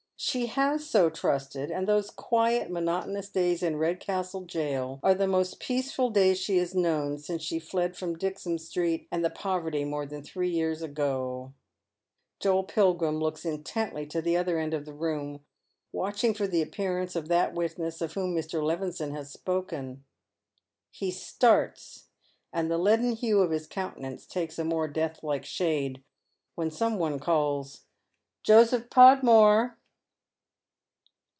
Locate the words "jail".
4.45-4.99